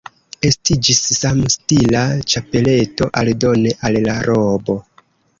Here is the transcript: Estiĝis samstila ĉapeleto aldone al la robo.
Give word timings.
Estiĝis 0.47 1.01
samstila 1.17 1.99
ĉapeleto 2.33 3.09
aldone 3.21 3.75
al 3.91 3.99
la 4.07 4.15
robo. 4.29 4.79